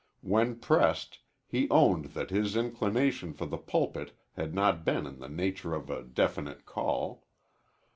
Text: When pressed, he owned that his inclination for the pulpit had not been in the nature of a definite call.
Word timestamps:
When 0.21 0.55
pressed, 0.55 1.19
he 1.45 1.69
owned 1.69 2.05
that 2.15 2.31
his 2.31 2.55
inclination 2.55 3.33
for 3.33 3.45
the 3.45 3.59
pulpit 3.59 4.13
had 4.33 4.55
not 4.55 4.83
been 4.83 5.05
in 5.05 5.19
the 5.19 5.29
nature 5.29 5.75
of 5.75 5.91
a 5.91 6.01
definite 6.01 6.65
call. 6.65 7.27